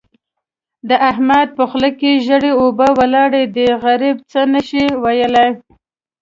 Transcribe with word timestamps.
د 0.89 0.91
احمد 1.09 1.47
په 1.57 1.63
خوله 1.69 1.89
کې 1.99 2.21
ژېړې 2.25 2.51
اوبه 2.61 2.87
ولاړې 2.99 3.43
دي؛ 3.55 3.67
غريب 3.83 4.15
څه 4.31 4.41
نه 4.53 4.61
شي 4.67 4.83
ويلای. 5.03 5.51